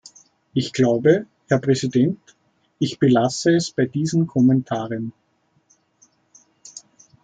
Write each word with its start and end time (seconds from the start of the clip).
Ich 0.55 0.73
glaube, 0.73 1.27
Herr 1.47 1.59
Präsident, 1.59 2.17
ich 2.79 2.97
belasse 2.97 3.51
es 3.55 3.69
bei 3.69 3.85
diesen 3.85 4.25
Kommentaren. 4.25 5.13